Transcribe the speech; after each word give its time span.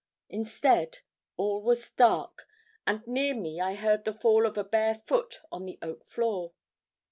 Instead, 0.29 1.01
all 1.37 1.61
was 1.61 1.91
dark, 1.91 2.47
and 2.87 3.05
near 3.05 3.35
me 3.35 3.61
I 3.61 3.75
heard 3.75 4.03
the 4.03 4.13
fall 4.15 4.47
of 4.47 4.57
a 4.57 4.63
bare 4.63 4.95
foot 4.95 5.39
on 5.51 5.67
the 5.67 5.77
oak 5.83 6.03
floor. 6.07 6.53